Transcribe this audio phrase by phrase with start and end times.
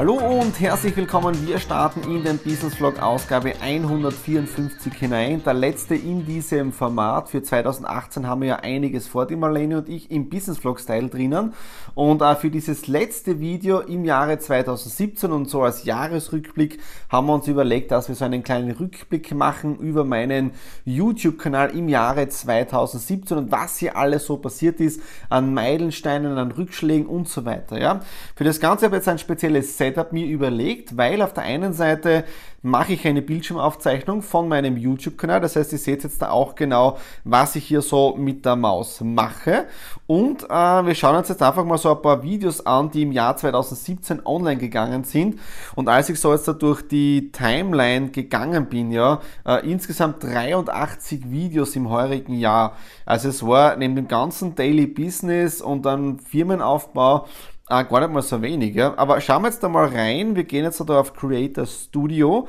[0.00, 1.46] Hallo und herzlich willkommen.
[1.46, 5.42] Wir starten in den Business Vlog Ausgabe 154 hinein.
[5.44, 7.28] Der letzte in diesem Format.
[7.28, 11.08] Für 2018 haben wir ja einiges vor, die Marlene und ich im Business Vlog Style
[11.08, 11.52] drinnen.
[11.94, 16.78] Und äh, für dieses letzte Video im Jahre 2017 und so als Jahresrückblick
[17.10, 20.52] haben wir uns überlegt, dass wir so einen kleinen Rückblick machen über meinen
[20.86, 27.06] YouTube-Kanal im Jahre 2017 und was hier alles so passiert ist an Meilensteinen, an Rückschlägen
[27.06, 27.78] und so weiter.
[27.78, 28.00] Ja?
[28.34, 31.44] Für das Ganze habe ich jetzt ein spezielles spezielles Setup mir überlegt, weil auf der
[31.44, 32.24] einen Seite
[32.62, 35.40] mache ich eine Bildschirmaufzeichnung von meinem YouTube-Kanal.
[35.40, 39.00] Das heißt, ihr seht jetzt da auch genau, was ich hier so mit der Maus
[39.00, 39.64] mache.
[40.06, 43.12] Und äh, wir schauen uns jetzt einfach mal so ein paar Videos an, die im
[43.12, 45.38] Jahr 2017 online gegangen sind.
[45.74, 51.30] Und als ich so jetzt da durch die Timeline gegangen bin, ja, äh, insgesamt 83
[51.30, 52.76] Videos im heurigen Jahr.
[53.06, 57.26] Also es war neben dem ganzen Daily Business und dann Firmenaufbau
[57.70, 58.98] Ah, gar nicht mal so wenig, ja.
[58.98, 60.34] Aber schauen wir jetzt da mal rein.
[60.34, 62.48] Wir gehen jetzt da auf Creator Studio.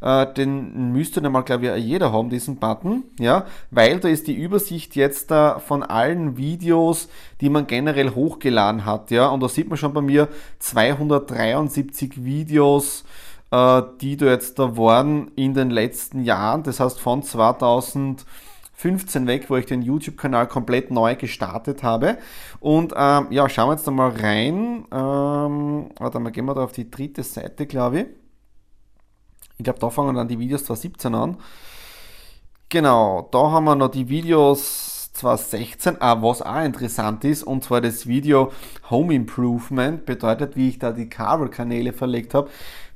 [0.00, 3.44] Äh, den müsste dann mal, glaube ich, jeder haben, diesen Button, ja.
[3.70, 7.10] Weil da ist die Übersicht jetzt da von allen Videos,
[7.42, 9.28] die man generell hochgeladen hat, ja.
[9.28, 10.28] Und da sieht man schon bei mir
[10.60, 13.04] 273 Videos,
[13.50, 16.62] äh, die da jetzt da waren in den letzten Jahren.
[16.62, 18.24] Das heißt von 2000
[18.82, 22.18] 15 weg, wo ich den YouTube-Kanal komplett neu gestartet habe.
[22.58, 24.84] Und ähm, ja, schauen wir jetzt da mal rein.
[24.90, 28.06] Ähm, warte mal, gehen wir da auf die dritte Seite, glaube ich.
[29.58, 31.36] Ich glaube, da fangen dann die Videos 2017 an.
[32.70, 37.80] Genau, da haben wir noch die Videos 2016, ah, was auch interessant ist, und zwar
[37.80, 38.50] das Video
[38.90, 42.50] Home Improvement, bedeutet, wie ich da die Kabelkanäle verlegt habe.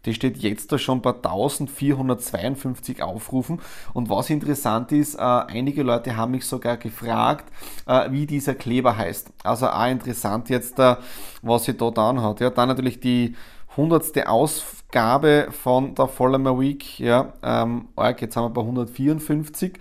[0.07, 3.61] Die steht jetzt da schon bei 1452 Aufrufen.
[3.93, 7.45] Und was interessant ist, äh, einige Leute haben mich sogar gefragt,
[7.87, 9.33] äh, wie dieser Kleber heißt.
[9.43, 10.97] Also auch interessant jetzt, äh,
[11.43, 12.41] was sie dort anhat.
[12.41, 13.35] Ja, dann natürlich die
[13.77, 16.99] hundertste Ausgabe von der Follower Week.
[17.01, 17.89] Ja, ähm,
[18.19, 19.75] jetzt haben wir bei 154.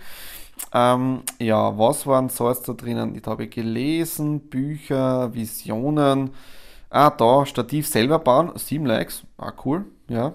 [0.72, 3.14] Ähm, ja, was waren so jetzt da drinnen?
[3.14, 6.30] Ich habe gelesen, Bücher, Visionen.
[6.90, 9.22] Ah, da, Stativ selber bauen, 7 Likes.
[9.38, 10.34] Ah, cool ja.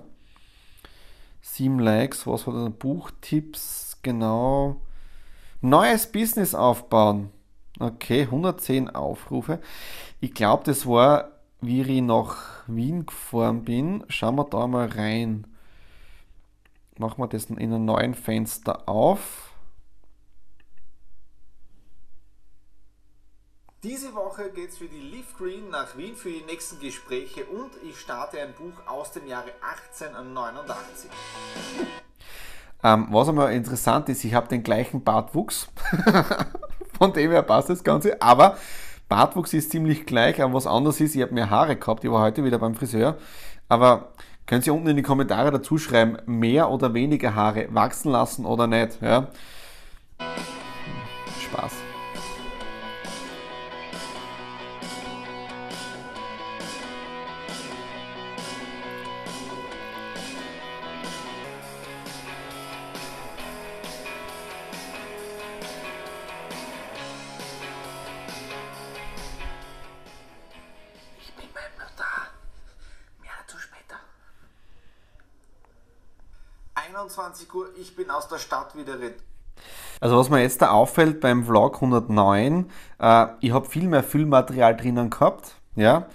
[1.41, 2.73] Sieben Likes, was war das?
[2.77, 4.81] Buchtipps, genau.
[5.61, 7.29] Neues Business aufbauen.
[7.79, 9.59] Okay, 110 Aufrufe.
[10.19, 14.03] Ich glaube, das war, wie ich nach Wien gefahren bin.
[14.07, 15.47] Schauen wir da mal rein.
[16.97, 19.50] Machen wir das in einem neuen Fenster auf.
[23.83, 27.71] Diese Woche geht es für die Leaf Green nach Wien für die nächsten Gespräche und
[27.83, 31.09] ich starte ein Buch aus dem Jahre 1889.
[32.83, 35.67] Ähm, was einmal interessant ist, ich habe den gleichen Bartwuchs,
[36.99, 38.55] von dem her passt das Ganze, aber
[39.09, 42.21] Bartwuchs ist ziemlich gleich, aber was anderes ist, ich habe mehr Haare gehabt, ich war
[42.21, 43.17] heute wieder beim Friseur,
[43.67, 44.11] aber
[44.45, 48.67] können Sie unten in die Kommentare dazu schreiben, mehr oder weniger Haare wachsen lassen oder
[48.67, 49.29] nicht, ja?
[51.39, 51.80] Spaß.
[77.51, 79.25] 21 Uhr, ich bin aus der Stadt wieder retour.
[79.99, 82.69] Also was mir jetzt da auffällt beim Vlog 109,
[82.99, 86.07] äh, ich habe viel mehr Füllmaterial drinnen gehabt, ja,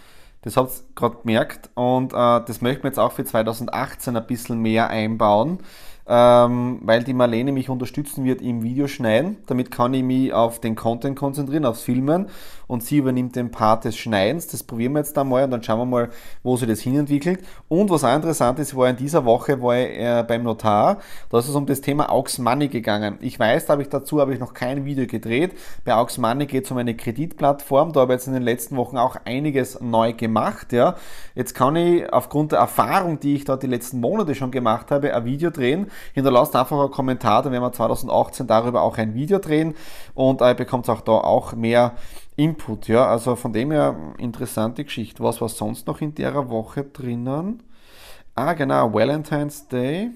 [0.43, 4.27] das habt ihr gerade gemerkt und äh, das möchten wir jetzt auch für 2018 ein
[4.27, 5.61] bisschen mehr einbauen.
[6.09, 9.39] ähm, weil die Marlene mich unterstützen wird im Videoschneiden.
[9.47, 12.29] Damit kann ich mich auf den Content konzentrieren, aufs Filmen
[12.67, 14.47] und sie übernimmt den Part des Schneidens.
[14.47, 16.11] Das probieren wir jetzt einmal und dann schauen wir mal,
[16.43, 17.41] wo sich das hinentwickelt.
[17.69, 20.99] Und was auch interessant ist, war in dieser Woche war ich äh, beim Notar,
[21.31, 23.19] da ist es um das Thema Aux Money gegangen.
[23.21, 25.53] Ich weiß, da habe ich dazu habe ich noch kein Video gedreht.
[25.85, 27.93] Bei Aux Money geht es um eine Kreditplattform.
[27.93, 30.73] Da habe ich jetzt in den letzten Wochen auch einiges neu gemacht.
[30.73, 30.97] Ja.
[31.35, 35.15] Jetzt kann ich aufgrund der Erfahrung, die ich da die letzten Monate schon gemacht habe,
[35.15, 39.39] ein Video drehen Hinterlasst einfach einen Kommentar, dann werden wir 2018 darüber auch ein Video
[39.39, 39.75] drehen
[40.15, 41.93] und ihr bekommt auch da auch mehr
[42.37, 42.89] Input.
[42.89, 45.23] Ja, also von dem her interessante Geschichte.
[45.23, 47.63] Was war sonst noch in der Woche drinnen?
[48.35, 50.11] Ah, genau, Valentine's Day.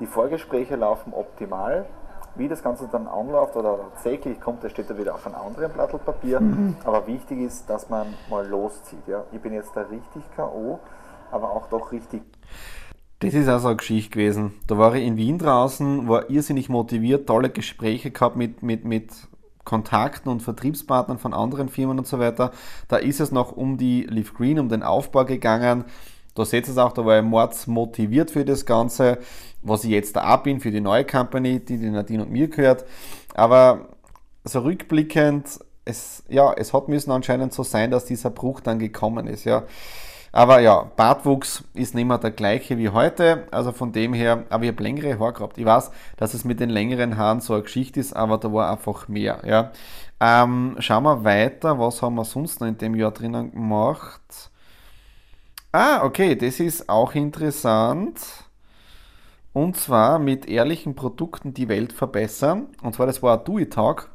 [0.00, 1.86] Die Vorgespräche laufen optimal.
[2.34, 5.70] Wie das Ganze dann anläuft oder tatsächlich kommt, das steht da wieder auf einem anderen
[5.72, 6.40] Blatt Papier.
[6.40, 6.76] Mhm.
[6.84, 9.06] Aber wichtig ist, dass man mal loszieht.
[9.06, 9.24] Ja?
[9.32, 10.78] Ich bin jetzt da richtig K.O.,
[11.30, 12.22] aber auch doch richtig.
[13.20, 14.54] Das ist also eine Geschichte gewesen.
[14.66, 19.12] Da war ich in Wien draußen, war irrsinnig motiviert, tolle Gespräche gehabt mit, mit, mit
[19.64, 22.50] Kontakten und Vertriebspartnern von anderen Firmen und so weiter.
[22.88, 25.84] Da ist es noch um die Leaf Green, um den Aufbau gegangen.
[26.34, 29.18] Da seht ihr es auch, da war ich mords motiviert für das Ganze,
[29.62, 32.48] was ich jetzt da ab bin für die neue Company, die die Nadine und mir
[32.48, 32.84] gehört.
[33.34, 33.88] Aber
[34.44, 39.26] so rückblickend, es, ja, es hat müssen anscheinend so sein, dass dieser Bruch dann gekommen
[39.26, 39.64] ist, ja.
[40.34, 44.64] Aber ja, Bartwuchs ist nicht mehr der gleiche wie heute, also von dem her, aber
[44.64, 45.58] ich habe längere Haare gehabt.
[45.58, 48.70] Ich weiß, dass es mit den längeren Haaren so eine Geschichte ist, aber da war
[48.70, 49.72] einfach mehr, ja.
[50.20, 54.51] Ähm, schauen wir weiter, was haben wir sonst noch in dem Jahr drinnen gemacht?
[55.74, 58.20] Ah, okay, das ist auch interessant.
[59.54, 62.68] Und zwar mit ehrlichen Produkten die Welt verbessern.
[62.82, 64.10] Und zwar, das war ein Do-It-Talk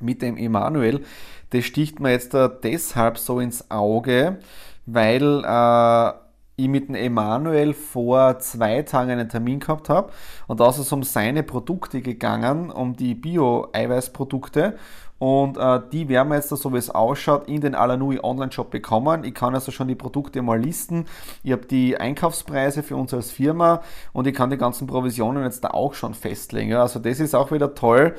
[0.00, 1.04] mit dem Emanuel.
[1.50, 2.34] Das sticht mir jetzt
[2.64, 4.40] deshalb so ins Auge,
[4.86, 6.12] weil äh,
[6.56, 10.12] ich mit dem Emanuel vor zwei Tagen einen Termin gehabt habe
[10.48, 14.76] und da ist es um seine Produkte gegangen, um die Bio-Eiweißprodukte
[15.18, 19.24] und äh, die werden wir jetzt, so wie es ausschaut, in den Alanui Online-Shop bekommen.
[19.24, 21.06] Ich kann also schon die Produkte mal listen.
[21.42, 23.82] Ich habe die Einkaufspreise für uns als Firma
[24.12, 26.70] und ich kann die ganzen Provisionen jetzt da auch schon festlegen.
[26.70, 28.14] Ja, also das ist auch wieder toll,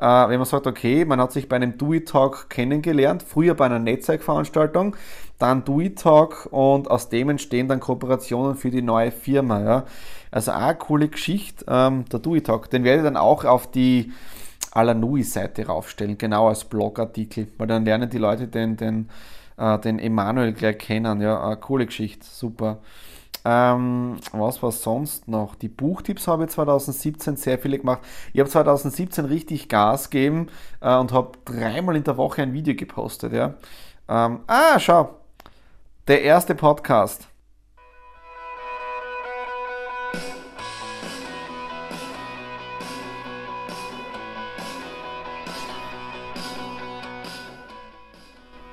[0.00, 3.78] äh, wenn man sagt, okay, man hat sich bei einem Do-It-Talk kennengelernt, früher bei einer
[3.78, 4.96] Netzwerkveranstaltung,
[5.38, 9.60] dann Do-It-Talk und aus dem entstehen dann Kooperationen für die neue Firma.
[9.60, 9.84] Ja.
[10.30, 12.70] Also auch eine coole Geschichte, ähm, der Do-It-Talk.
[12.70, 14.12] Den werde ich dann auch auf die
[14.72, 19.10] Alanui-Seite raufstellen, genau als Blogartikel, weil dann lernen die Leute den, den,
[19.56, 21.20] äh, den Emanuel gleich kennen.
[21.20, 22.78] Ja, coole Geschichte, super.
[23.44, 25.54] Ähm, was war sonst noch?
[25.54, 28.00] Die Buchtipps habe ich 2017 sehr viele gemacht.
[28.34, 30.48] Ich habe 2017 richtig Gas gegeben
[30.80, 33.32] äh, und habe dreimal in der Woche ein Video gepostet.
[33.32, 33.54] Ja.
[34.08, 35.16] Ähm, ah, schau,
[36.06, 37.29] der erste Podcast.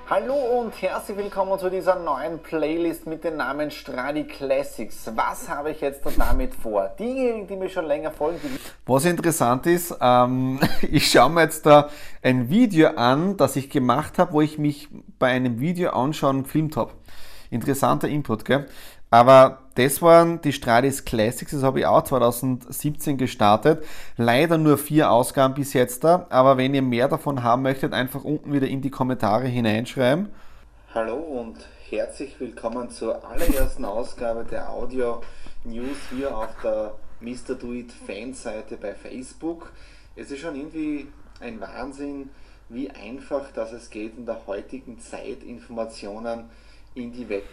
[0.09, 5.12] Hallo und herzlich willkommen zu dieser neuen Playlist mit dem Namen Stradi Classics.
[5.13, 6.95] Was habe ich jetzt damit vor?
[6.98, 11.65] Diejenigen, die mir schon länger folgen, die Was interessant ist, ähm, ich schaue mir jetzt
[11.65, 11.89] da
[12.24, 14.88] ein Video an, das ich gemacht habe, wo ich mich
[15.19, 16.94] bei einem Video anschauen gefilmt habe.
[17.50, 18.65] Interessanter Input, gell?
[19.09, 23.86] Aber das waren die Stradis Classics, das habe ich auch 2017 gestartet.
[24.17, 28.25] Leider nur vier Ausgaben bis jetzt da, aber wenn ihr mehr davon haben möchtet, einfach
[28.25, 30.29] unten wieder in die Kommentare hineinschreiben.
[30.93, 31.58] Hallo und
[31.89, 35.22] herzlich willkommen zur allerersten Ausgabe der Audio
[35.63, 37.55] News hier auf der Mr.
[37.55, 39.72] Do It Fanseite bei Facebook.
[40.17, 41.08] Es ist schon irgendwie
[41.39, 42.29] ein Wahnsinn,
[42.67, 46.50] wie einfach dass es geht in der heutigen Zeit Informationen
[46.93, 47.43] in die Welt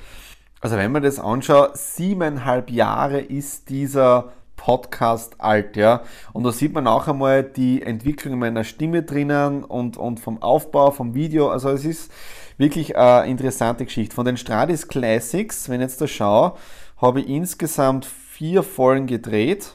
[0.64, 6.00] also wenn man das anschaut, siebeneinhalb Jahre ist dieser Podcast alt, ja.
[6.33, 10.90] Und da sieht man auch einmal die Entwicklung meiner Stimme drinnen und, und vom Aufbau,
[10.90, 11.50] vom Video.
[11.50, 12.11] Also es ist
[12.56, 14.14] wirklich eine interessante Geschichte.
[14.14, 16.54] Von den Stradis Classics, wenn ich jetzt da schaue,
[16.97, 19.75] habe ich insgesamt vier Folgen gedreht.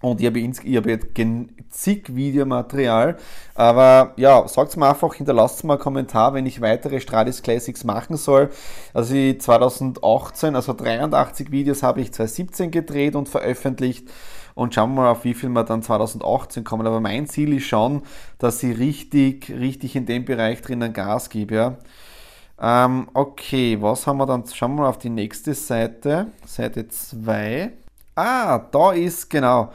[0.00, 1.00] Und ich habe, ins, ich habe
[1.70, 3.16] zig Videomaterial.
[3.54, 8.16] Aber ja, sagt mir einfach, hinterlasst mal einen Kommentar, wenn ich weitere Stradis Classics machen
[8.16, 8.50] soll.
[8.94, 14.08] Also 2018, also 83 Videos habe ich 2017 gedreht und veröffentlicht.
[14.54, 16.86] Und schauen wir mal, auf wie viel wir dann 2018 kommen.
[16.86, 18.02] Aber mein Ziel ist schon,
[18.38, 21.54] dass ich richtig, richtig in dem Bereich drinnen Gas gebe.
[21.54, 21.76] Ja.
[22.60, 24.44] Ähm, okay, was haben wir dann?
[24.52, 26.28] Schauen wir mal auf die nächste Seite.
[26.44, 27.72] Seite 2.
[28.18, 29.70] Ah, da ist genau.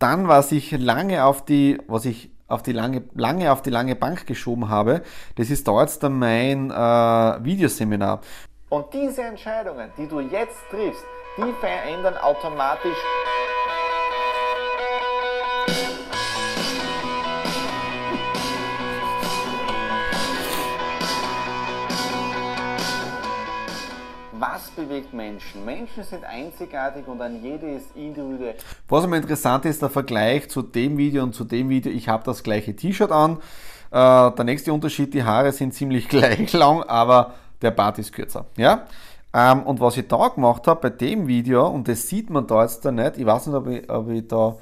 [0.00, 3.94] Dann, was ich lange auf die, was ich auf die lange, lange auf die lange
[3.94, 5.02] Bank geschoben habe,
[5.36, 8.22] das ist da jetzt dann mein äh, Videoseminar.
[8.70, 11.04] Und diese Entscheidungen, die du jetzt triffst,
[11.36, 12.98] die verändern automatisch
[24.76, 25.64] bewegt Menschen?
[25.64, 28.54] Menschen sind einzigartig und ein jede ist individuell.
[28.88, 32.22] Was immer interessant ist, der Vergleich zu dem Video und zu dem Video, ich habe
[32.24, 33.38] das gleiche T-Shirt an.
[33.90, 38.46] Äh, der nächste Unterschied, die Haare sind ziemlich gleich lang, aber der Bart ist kürzer.
[38.56, 38.86] Ja?
[39.34, 42.62] Ähm, und was ich da gemacht habe bei dem Video, und das sieht man da
[42.62, 44.56] jetzt da nicht, ich weiß nicht, ob ich, ob ich da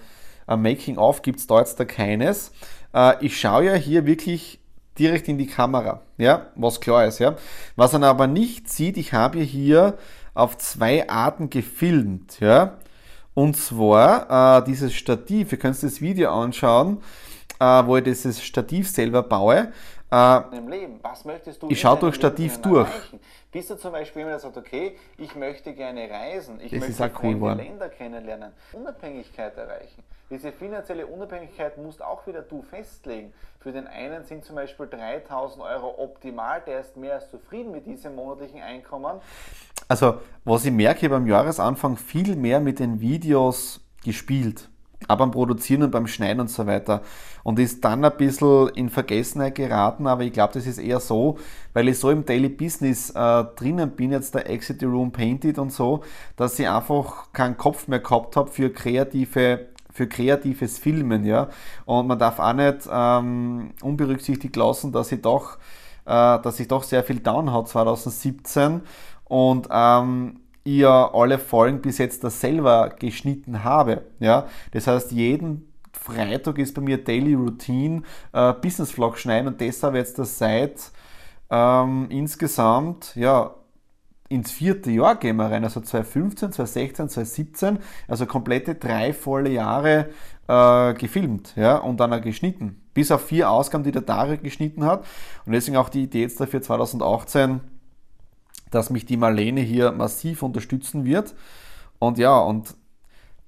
[0.47, 2.53] ein Making-of gibt es da jetzt da keines.
[2.95, 4.61] Äh, ich schaue ja hier wirklich
[4.99, 7.37] direkt in die Kamera, ja, was klar ist, ja.
[7.77, 9.99] Was man aber nicht sieht, ich habe hier
[10.35, 12.79] auf zwei Arten gefilmt, ja.
[13.35, 16.99] Und zwar äh, dieses Stativ, ihr könnt das Video anschauen,
[17.59, 19.73] äh, wo ich dieses Stativ selber baue.
[20.11, 22.89] Äh, Im Leben, was möchtest du ich schaue durch Stativ durch.
[22.89, 23.21] Erreichen?
[23.55, 27.13] Bist du zum Beispiel jemand, der sagt, okay, ich möchte gerne reisen, ich das möchte
[27.23, 30.03] cool Länder kennenlernen, Unabhängigkeit erreichen.
[30.29, 33.33] Diese finanzielle Unabhängigkeit musst auch wieder du festlegen.
[33.61, 37.87] Für den einen sind zum Beispiel 3000 Euro optimal, der ist mehr als zufrieden mit
[37.87, 39.21] diesem monatlichen Einkommen.
[39.87, 44.69] Also, was ich merke, beim Jahresanfang viel mehr mit den Videos gespielt
[45.09, 47.03] auch beim Produzieren und beim Schneiden und so weiter.
[47.43, 51.39] Und ist dann ein bisschen in Vergessenheit geraten, aber ich glaube, das ist eher so,
[51.73, 55.59] weil ich so im Daily Business äh, drinnen bin, jetzt der Exit the Room Painted
[55.59, 56.03] und so,
[56.37, 61.49] dass ich einfach keinen Kopf mehr gehabt habe für kreative für kreatives Filmen, ja.
[61.85, 65.57] Und man darf auch nicht ähm, unberücksichtigt lassen, dass ich doch,
[66.05, 68.81] äh, dass ich doch sehr viel down hat 2017
[69.27, 74.03] und ähm, ich alle Folgen bis jetzt das selber geschnitten habe.
[74.19, 74.47] Ja?
[74.73, 78.03] Das heißt, jeden Freitag ist bei mir Daily Routine
[78.33, 80.91] äh, Business Vlog schneiden und deshalb jetzt das seit
[81.51, 83.55] ähm, insgesamt ja,
[84.29, 87.79] ins vierte Jahr gehen wir rein, also 2015, 2016, 2017,
[88.09, 90.11] also komplette drei volle Jahre
[90.49, 92.81] äh, gefilmt ja, und dann auch geschnitten.
[92.93, 95.05] Bis auf vier Ausgaben, die der Tarek geschnitten hat.
[95.47, 97.61] Und deswegen auch die Idee jetzt dafür 2018
[98.71, 101.35] dass mich die Marlene hier massiv unterstützen wird.
[101.99, 102.75] Und ja, und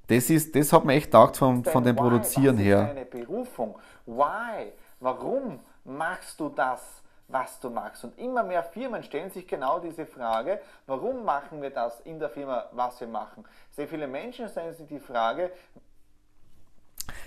[0.08, 2.86] das ist, das hat mir echt taugt von, von dem Produzieren her.
[2.86, 3.76] Deine Berufung.
[4.06, 4.72] Why?
[5.00, 6.80] Warum machst du das,
[7.28, 8.04] was du machst?
[8.04, 12.30] Und immer mehr Firmen stellen sich genau diese Frage, warum machen wir das in der
[12.30, 13.44] Firma, was wir machen?
[13.72, 15.50] Sehr viele Menschen stellen sich die Frage.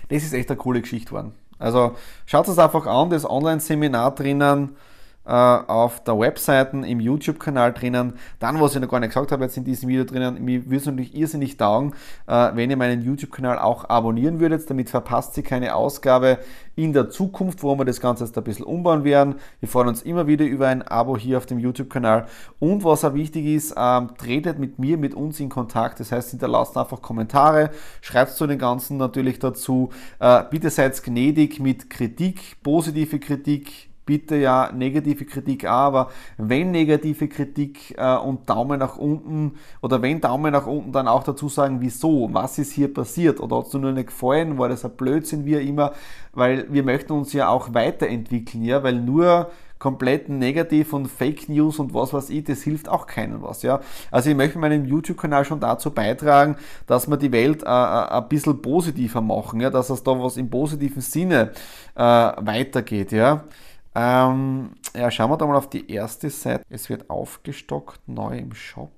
[0.08, 1.34] Das ist echt eine coole Geschichte geworden.
[1.58, 4.76] Also schaut es einfach an, das Online-Seminar drinnen
[5.24, 8.14] auf der Webseite, im YouTube-Kanal drinnen.
[8.38, 10.76] Dann, was ich noch gar nicht gesagt habe jetzt in diesem Video drinnen, mir würde
[10.76, 11.94] es natürlich irrsinnig taugen,
[12.26, 16.38] äh, wenn ihr meinen YouTube-Kanal auch abonnieren würdet, damit verpasst ihr keine Ausgabe
[16.74, 19.34] in der Zukunft, wo wir das Ganze jetzt ein bisschen umbauen werden.
[19.60, 22.26] Wir freuen uns immer wieder über ein Abo hier auf dem YouTube-Kanal.
[22.58, 26.00] Und was auch wichtig ist, ähm, tretet mit mir, mit uns in Kontakt.
[26.00, 29.90] Das heißt, hinterlasst einfach Kommentare, schreibt zu den Ganzen natürlich dazu.
[30.18, 36.70] Äh, bitte seid gnädig mit Kritik, positive Kritik, bitte ja negative Kritik auch, aber wenn
[36.70, 39.52] negative Kritik äh, und Daumen nach unten
[39.82, 43.58] oder wenn Daumen nach unten, dann auch dazu sagen, wieso, was ist hier passiert oder
[43.58, 45.92] hat es nur nicht gefallen, war das ein Blödsinn, wie immer,
[46.32, 51.78] weil wir möchten uns ja auch weiterentwickeln, ja, weil nur komplett negativ und Fake News
[51.78, 53.80] und was weiß ich, das hilft auch keinem was, ja.
[54.10, 58.28] Also ich möchte meinen YouTube-Kanal schon dazu beitragen, dass wir die Welt äh, äh, ein
[58.28, 61.52] bisschen positiver machen, ja, dass es da was im positiven Sinne
[61.96, 63.44] äh, weitergeht, ja.
[63.94, 66.64] Ähm, ja, schauen wir da mal auf die erste Seite.
[66.68, 68.92] Es wird aufgestockt, neu im Shop.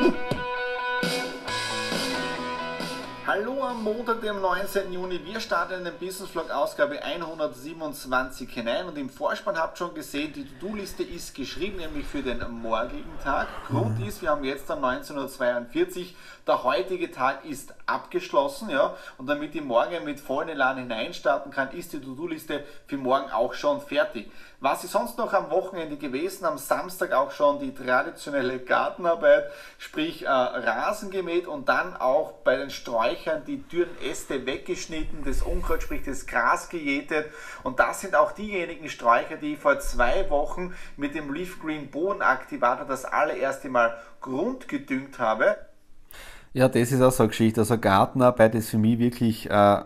[3.44, 4.90] Hallo am Montag, dem 19.
[4.90, 5.20] Juni.
[5.22, 9.94] Wir starten in den Business Vlog Ausgabe 127 hinein und im Vorspann habt ihr schon
[9.94, 13.48] gesehen, die To-Do-Liste ist geschrieben, nämlich für den morgigen Tag.
[13.68, 16.06] Grund ist, wir haben jetzt dann 19.42 Uhr,
[16.46, 21.70] der heutige Tag ist abgeschlossen, ja, und damit ich morgen mit vollen Elan hineinstarten kann,
[21.72, 24.30] ist die To-Do-Liste für morgen auch schon fertig.
[24.60, 26.46] Was ist sonst noch am Wochenende gewesen?
[26.46, 32.56] Am Samstag auch schon die traditionelle Gartenarbeit, sprich äh, Rasen gemäht und dann auch bei
[32.56, 37.26] den Sträuchern die Dürrenäste weggeschnitten, das Unkraut, sprich das Gras gejätet.
[37.62, 41.90] Und das sind auch diejenigen Sträucher, die ich vor zwei Wochen mit dem Leaf Green
[41.90, 45.56] Bodenaktivator das allererste Mal grundgedüngt habe.
[46.52, 47.60] Ja, das ist auch so eine Geschichte.
[47.60, 49.82] Also Gartenarbeit ist für mich wirklich äh,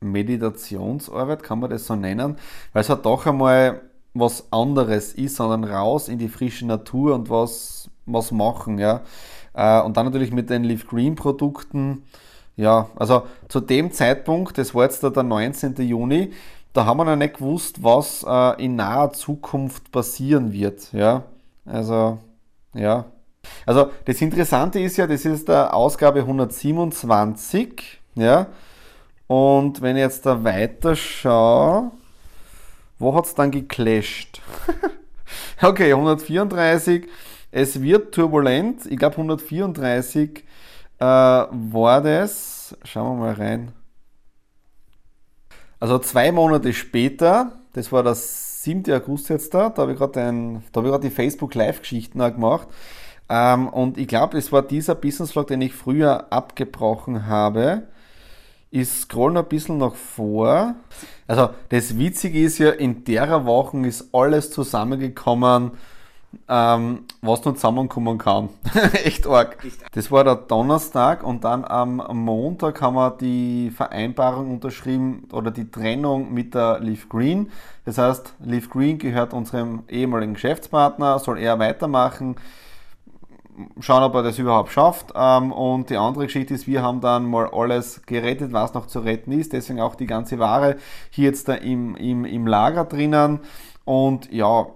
[0.00, 2.36] Meditationsarbeit, kann man das so nennen,
[2.72, 3.80] weil es halt doch einmal
[4.14, 9.02] was anderes ist, sondern raus in die frische Natur und was, was machen, ja.
[9.54, 12.04] Äh, und dann natürlich mit den Leaf Green Produkten,
[12.58, 15.76] ja, also zu dem Zeitpunkt, das war jetzt der 19.
[15.76, 16.32] Juni,
[16.72, 21.22] da haben wir noch nicht gewusst, was äh, in naher Zukunft passieren wird, ja.
[21.64, 22.18] Also,
[22.74, 23.04] ja.
[23.64, 28.48] Also das Interessante ist ja, das ist der Ausgabe 127, ja.
[29.28, 31.92] Und wenn ich jetzt da weiter schaue,
[32.98, 34.42] wo hat es dann geclasht?
[35.62, 37.06] okay, 134.
[37.52, 38.84] Es wird turbulent.
[38.86, 40.42] Ich glaube 134
[40.98, 42.76] äh, war das.
[42.84, 43.72] Schauen wir mal rein.
[45.80, 48.92] Also zwei Monate später, das war das 7.
[48.92, 52.68] August jetzt da, da habe ich gerade die Facebook Live-Geschichten gemacht.
[53.28, 57.84] Ähm, und ich glaube, es war dieser Business Vlog, den ich früher abgebrochen habe.
[58.70, 60.74] Ich scroll noch ein bisschen nach vor.
[61.26, 65.72] Also das Witzige ist ja, in der Woche ist alles zusammengekommen,
[66.48, 68.50] ähm, was nur zusammenkommen kann.
[69.04, 69.58] Echt arg.
[69.92, 75.70] Das war der Donnerstag und dann am Montag haben wir die Vereinbarung unterschrieben oder die
[75.70, 77.50] Trennung mit der Leaf Green.
[77.84, 82.36] Das heißt, Leaf Green gehört unserem ehemaligen Geschäftspartner, soll er weitermachen
[83.80, 85.12] schauen, ob er das überhaupt schafft.
[85.14, 89.00] Ähm, und die andere Geschichte ist, wir haben dann mal alles gerettet, was noch zu
[89.00, 89.52] retten ist.
[89.52, 90.76] Deswegen auch die ganze Ware
[91.10, 93.40] hier jetzt da im, im, im Lager drinnen.
[93.84, 94.66] Und ja,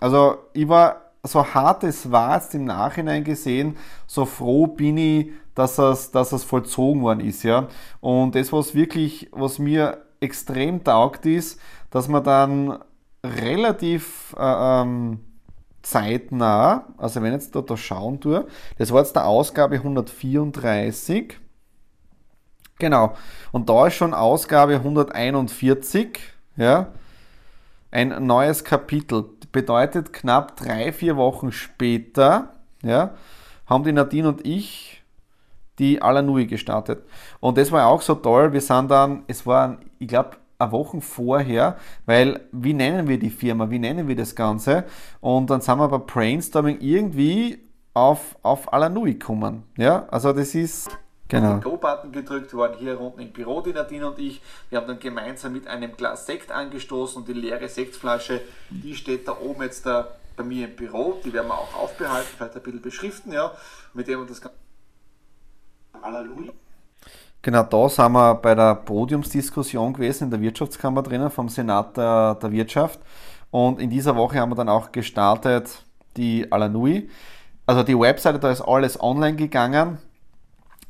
[0.00, 3.76] also ich war, so hart es war jetzt im Nachhinein gesehen,
[4.06, 7.42] so froh bin ich, dass es, dass es vollzogen worden ist.
[7.42, 7.68] Ja?
[8.00, 12.78] Und das, was wirklich, was mir extrem taugt ist, dass man dann
[13.24, 15.20] relativ äh, ähm,
[15.82, 18.46] zeitnah, also wenn ich jetzt da, da schauen tue,
[18.78, 21.38] das war jetzt der Ausgabe 134.
[22.78, 23.14] Genau.
[23.52, 26.18] Und da ist schon Ausgabe 141,
[26.56, 26.88] ja,
[27.90, 29.24] ein neues Kapitel.
[29.52, 33.14] Bedeutet knapp drei, vier Wochen später, ja,
[33.66, 35.02] haben die Nadine und ich
[35.78, 37.04] die Alanui gestartet.
[37.40, 38.52] Und das war auch so toll.
[38.52, 43.30] Wir sind dann, es war, ich glaube, eine Woche vorher, weil wie nennen wir die
[43.30, 44.84] Firma, wie nennen wir das Ganze?
[45.20, 47.60] Und dann sind wir bei Brainstorming irgendwie
[47.94, 49.64] auf, auf Alanui gekommen.
[49.78, 50.90] Ja, also das ist
[51.30, 51.54] Genau.
[51.54, 54.42] Den Go-Button gedrückt, wir waren hier unten im Büro, die Nadine und ich.
[54.68, 59.28] Wir haben dann gemeinsam mit einem Glas Sekt angestoßen und die leere Sektflasche, die steht
[59.28, 61.20] da oben jetzt da bei mir im Büro.
[61.24, 63.52] Die werden wir auch aufbehalten, vielleicht ein bisschen beschriften, ja.
[63.94, 64.58] Mit dem wir das Ganze.
[66.02, 66.50] Alalui.
[67.42, 72.34] Genau, da sind wir bei der Podiumsdiskussion gewesen in der Wirtschaftskammer drinnen vom Senat der,
[72.34, 72.98] der Wirtschaft.
[73.50, 75.84] Und in dieser Woche haben wir dann auch gestartet
[76.16, 77.08] die Alanui.
[77.66, 79.98] Also die Webseite, da ist alles online gegangen.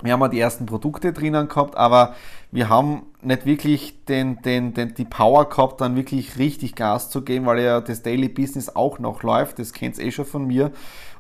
[0.03, 2.15] Wir haben ja die ersten Produkte drinnen gehabt, aber
[2.51, 7.23] wir haben nicht wirklich den, den, den, die Power gehabt, dann wirklich richtig Gas zu
[7.23, 9.59] geben, weil ja das Daily Business auch noch läuft.
[9.59, 10.73] Das kennt ihr eh schon von mir.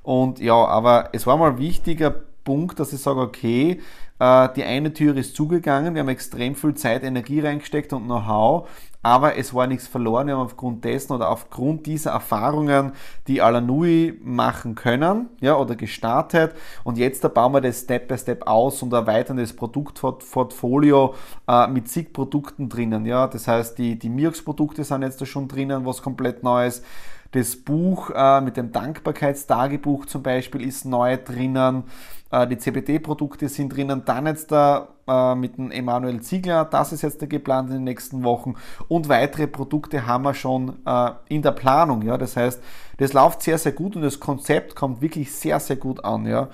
[0.03, 2.15] Und ja, aber es war mal ein wichtiger
[2.45, 3.81] Punkt, dass ich sage, okay,
[4.21, 8.69] die eine Tür ist zugegangen, wir haben extrem viel Zeit, Energie reingesteckt und Know-how,
[9.03, 10.27] aber es war nichts verloren.
[10.27, 12.93] Wir haben aufgrund dessen oder aufgrund dieser Erfahrungen
[13.29, 16.55] die Alanui machen können, ja, oder gestartet
[16.85, 21.15] und jetzt da bauen wir das Step by Step aus und erweitern das Produktportfolio
[21.49, 23.27] äh, mit zig Produkten drinnen, ja.
[23.27, 26.83] Das heißt, die, die Mirks-Produkte sind jetzt da schon drinnen, was komplett Neues.
[27.33, 31.85] Das Buch äh, mit dem Dankbarkeitstagebuch zum Beispiel ist neu drinnen.
[32.31, 34.05] Äh, die CBD-Produkte sind drinnen.
[34.05, 37.85] Dann jetzt da äh, mit dem Emanuel Ziegler, das ist jetzt der geplant in den
[37.85, 38.55] nächsten Wochen.
[38.89, 42.03] Und weitere Produkte haben wir schon äh, in der Planung.
[42.03, 42.19] Ja?
[42.19, 42.61] Das heißt,
[42.99, 46.27] das läuft sehr, sehr gut und das Konzept kommt wirklich sehr, sehr gut an.
[46.27, 46.49] Ja?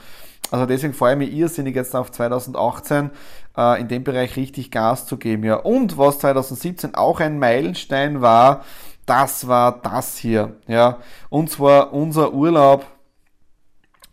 [0.50, 3.10] Also deswegen freue ich mich irrsinnig jetzt auf 2018
[3.56, 5.44] äh, in dem Bereich richtig Gas zu geben.
[5.44, 5.56] Ja.
[5.56, 8.64] Und was 2017 auch ein Meilenstein war,
[9.06, 10.56] das war das hier.
[10.66, 10.98] Ja.
[11.28, 12.84] Und zwar unser Urlaub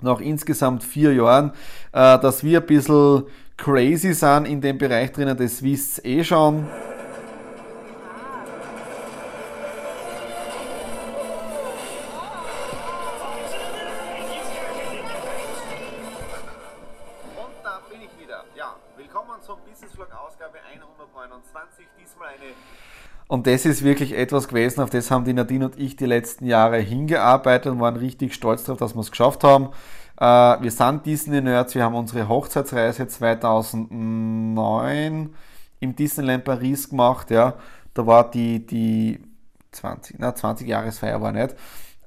[0.01, 1.51] nach insgesamt vier Jahren,
[1.91, 3.23] äh, dass wir ein bisschen
[3.57, 6.67] crazy sind in dem Bereich drinnen, das wisst ihr eh schon.
[23.27, 26.45] Und das ist wirklich etwas gewesen, auf das haben die Nadine und ich die letzten
[26.45, 29.69] Jahre hingearbeitet und waren richtig stolz darauf, dass wir es geschafft haben.
[30.19, 35.33] Äh, wir sind Disney Nerds, wir haben unsere Hochzeitsreise 2009
[35.79, 37.31] im Disneyland Paris gemacht.
[37.31, 37.55] Ja.
[37.93, 39.21] Da war die, die
[39.71, 41.55] 20, na, 20 Jahresfeier war nicht.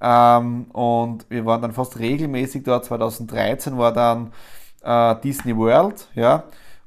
[0.00, 2.84] Ähm, und wir waren dann fast regelmäßig dort.
[2.84, 4.32] 2013 war dann
[4.82, 6.44] äh, Disney World, ja.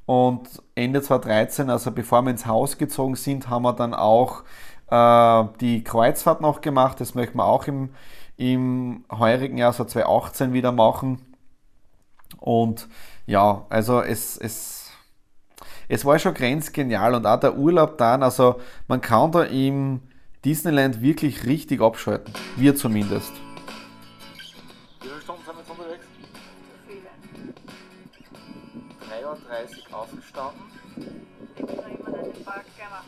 [0.10, 4.41] Und Ende 2013, also bevor wir ins Haus gezogen sind, haben wir dann auch
[4.89, 7.00] äh, die Kreuzfahrt noch gemacht.
[7.00, 7.91] Das möchten wir auch im,
[8.36, 11.36] im heurigen Jahr, so 2018, wieder machen.
[12.39, 12.88] Und
[13.28, 14.89] ja, also es, es,
[15.89, 20.02] es war schon grenzgenial und auch der Urlaub dann, also man kann da im
[20.43, 22.34] Disneyland wirklich richtig abschalten.
[22.58, 23.34] Wir zumindest.
[30.39, 31.19] 33 aufgestanden.
[31.58, 33.06] Ich bin immer den Park gemacht.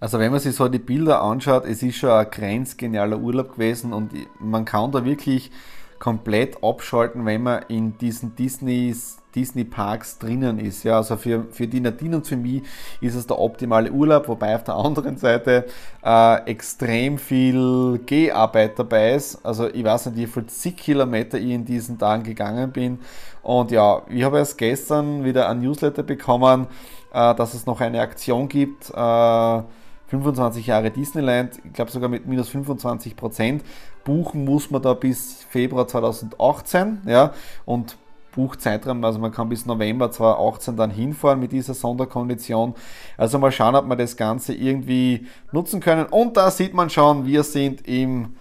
[0.00, 3.92] Also wenn man sich so die Bilder anschaut, es ist schon ein grenzgenialer Urlaub gewesen
[3.92, 5.50] und man kann da wirklich
[5.98, 10.84] komplett abschalten, wenn man in diesen Disneys, Disney Parks drinnen ist.
[10.84, 12.62] Ja, also für, für die Nadine und für mich
[13.00, 15.66] ist es der optimale Urlaub, wobei auf der anderen Seite
[16.04, 19.44] äh, extrem viel Geharbeit dabei ist.
[19.44, 22.98] Also ich weiß nicht, wie viel zig Kilometer ich in diesen Tagen gegangen bin.
[23.42, 26.66] Und ja, ich habe erst gestern wieder ein Newsletter bekommen,
[27.12, 28.90] äh, dass es noch eine Aktion gibt.
[28.90, 29.62] Äh,
[30.08, 33.62] 25 Jahre Disneyland, ich glaube sogar mit minus 25 Prozent.
[34.04, 37.34] Buchen muss man da bis Februar 2018, ja,
[37.66, 37.96] und
[38.38, 42.74] Buchzeitraum, also man kann bis November 2018 dann hinfahren mit dieser Sonderkondition.
[43.16, 46.06] Also mal schauen, ob wir das Ganze irgendwie nutzen können.
[46.06, 48.36] Und da sieht man schon, wir sind im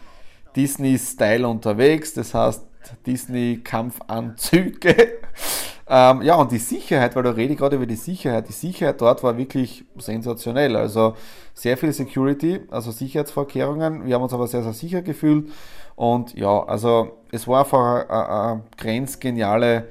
[0.55, 2.63] Disney-Style unterwegs, das heißt
[3.07, 4.95] Disney-Kampfanzüge.
[5.89, 8.49] Ähm, ja, und die Sicherheit, weil da rede ich gerade über die Sicherheit.
[8.49, 10.75] Die Sicherheit dort war wirklich sensationell.
[10.75, 11.15] Also
[11.53, 14.05] sehr viel Security, also Sicherheitsvorkehrungen.
[14.05, 15.49] Wir haben uns aber sehr, sehr sicher gefühlt.
[15.97, 19.87] Und ja, also es war einfach eine, eine grenzgeniale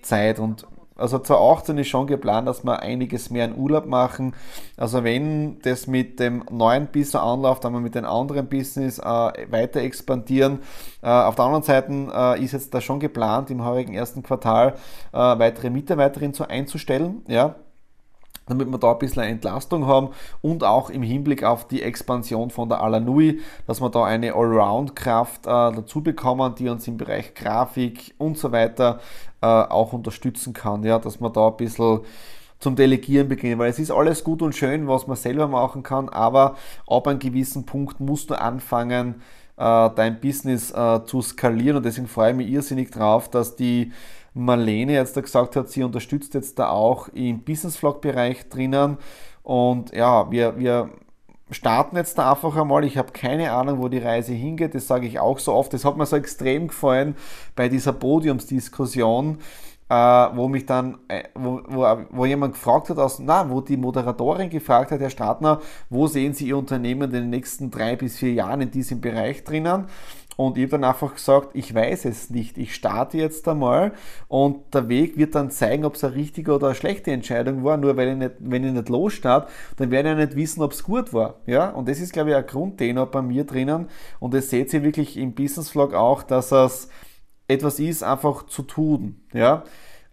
[0.00, 4.34] Zeit und also 2018 ist schon geplant, dass wir einiges mehr in Urlaub machen.
[4.76, 9.02] Also wenn das mit dem neuen Business anläuft, dann wir mit den anderen Business äh,
[9.02, 10.60] weiter expandieren.
[11.02, 14.74] Äh, auf der anderen Seite äh, ist jetzt da schon geplant, im heurigen ersten Quartal
[15.12, 17.22] äh, weitere Mitarbeiterinnen zu einzustellen.
[17.28, 17.54] Ja,
[18.50, 20.10] damit wir da ein bisschen Entlastung haben
[20.42, 25.46] und auch im Hinblick auf die Expansion von der Alanui, dass wir da eine Allround-Kraft
[25.46, 29.00] äh, dazu bekommen, die uns im Bereich Grafik und so weiter
[29.40, 32.00] äh, auch unterstützen kann, ja, dass wir da ein bisschen
[32.58, 36.10] zum Delegieren beginnen, weil es ist alles gut und schön, was man selber machen kann,
[36.10, 39.22] aber ab einem gewissen Punkt musst du anfangen,
[39.60, 43.92] dein Business äh, zu skalieren und deswegen freue ich mich irrsinnig drauf, dass die
[44.34, 48.98] Marlene jetzt da gesagt hat, sie unterstützt jetzt da auch im Business Vlog Bereich drinnen
[49.42, 50.90] und ja, wir, wir
[51.50, 52.84] starten jetzt da einfach einmal.
[52.84, 54.74] Ich habe keine Ahnung, wo die Reise hingeht.
[54.74, 55.72] Das sage ich auch so oft.
[55.72, 57.16] Das hat mir so extrem gefallen
[57.56, 59.38] bei dieser Podiumsdiskussion,
[59.90, 59.94] äh,
[60.36, 64.48] wo mich dann, äh, wo, wo, wo, jemand gefragt hat, aus, na, wo die Moderatorin
[64.48, 68.32] gefragt hat, Herr Stratner, wo sehen Sie Ihr Unternehmen in den nächsten drei bis vier
[68.32, 69.86] Jahren in diesem Bereich drinnen?
[70.36, 72.56] Und ich habe dann einfach gesagt, ich weiß es nicht.
[72.56, 73.92] Ich starte jetzt einmal
[74.28, 77.76] und der Weg wird dann zeigen, ob es eine richtige oder eine schlechte Entscheidung war.
[77.76, 80.82] Nur weil ich nicht, wenn ich nicht losstarte, dann werde ich nicht wissen, ob es
[80.82, 81.40] gut war.
[81.46, 81.68] Ja?
[81.68, 83.88] Und das ist, glaube ich, ein Grundtenor bei mir drinnen.
[84.18, 86.88] Und das seht ihr wirklich im Business Vlog auch, dass es
[87.50, 89.20] etwas ist, einfach zu tun.
[89.32, 89.64] Ja?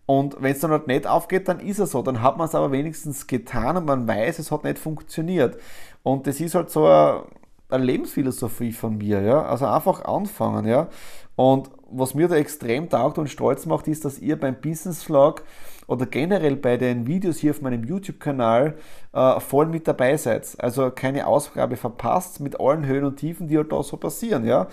[0.05, 2.01] Und wenn es dann halt nicht aufgeht, dann ist es so.
[2.01, 5.57] Dann hat man es aber wenigstens getan und man weiß, es hat nicht funktioniert.
[6.03, 7.21] Und das ist halt so ein
[7.69, 9.43] eine Lebensphilosophie von mir, ja.
[9.43, 10.87] Also einfach anfangen, ja.
[11.35, 15.43] Und was mir da extrem taugt und stolz macht, ist, dass ihr beim Business Vlog
[15.87, 18.77] oder generell bei den Videos hier auf meinem YouTube-Kanal
[19.13, 20.55] äh, voll mit dabei seid.
[20.59, 24.67] Also keine Ausgabe verpasst mit allen Höhen und Tiefen, die halt da so passieren, ja.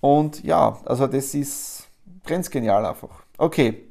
[0.00, 1.87] Und ja, also das ist
[2.28, 3.22] grenzgenial einfach.
[3.36, 3.88] Okay,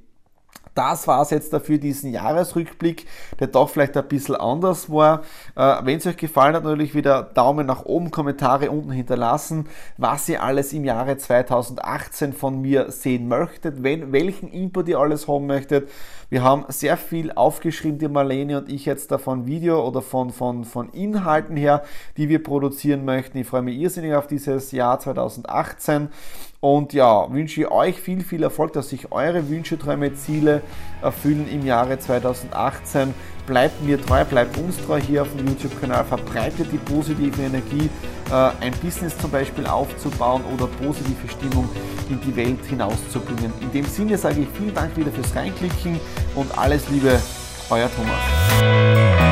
[0.77, 3.07] das war es jetzt dafür diesen Jahresrückblick,
[3.39, 5.23] der doch vielleicht ein bisschen anders war.
[5.55, 10.29] Äh, Wenn es euch gefallen hat, natürlich wieder Daumen nach oben, Kommentare unten hinterlassen, was
[10.29, 15.47] ihr alles im Jahre 2018 von mir sehen möchtet, wenn, welchen Input ihr alles haben
[15.47, 15.89] möchtet.
[16.29, 20.63] Wir haben sehr viel aufgeschrieben, die Marlene und ich jetzt davon Video oder von, von,
[20.63, 21.83] von Inhalten her,
[22.17, 23.39] die wir produzieren möchten.
[23.39, 26.09] Ich freue mich irrsinnig auf dieses Jahr 2018
[26.59, 30.61] und ja, wünsche euch viel, viel Erfolg, dass sich eure Wünsche, Träume, Ziele
[31.01, 33.13] erfüllen im Jahre 2018.
[33.45, 37.89] Bleibt mir treu, bleibt uns treu hier auf dem YouTube-Kanal, verbreitet die positive Energie,
[38.29, 41.69] äh, ein Business zum Beispiel aufzubauen oder positive Stimmung
[42.09, 43.53] in die Welt hinauszubringen.
[43.61, 45.99] In dem Sinne sage ich vielen Dank wieder fürs Reinklicken
[46.35, 47.19] und alles Liebe,
[47.69, 49.26] euer Thomas.